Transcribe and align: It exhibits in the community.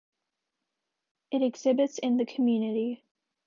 It 1.29 1.43
exhibits 1.43 1.99
in 1.99 2.17
the 2.17 2.25
community. 2.25 3.03